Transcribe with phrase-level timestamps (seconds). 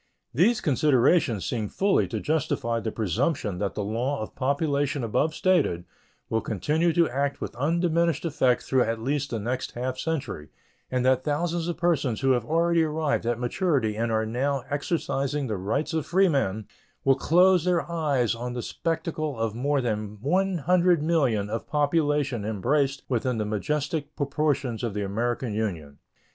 [0.33, 5.85] These considerations seem fully to justify the presumption that the law of population above stated
[6.27, 10.49] will continue to act with undiminished effect through at least the next half century,
[10.89, 15.45] and that thousands of persons who have already arrived at maturity and are now exercising
[15.45, 16.65] the rights of freemen
[17.03, 23.37] will close their eyes on the spectacle of more than 100,000,000 of population embraced within
[23.37, 25.99] the majestic proportions of the American Union.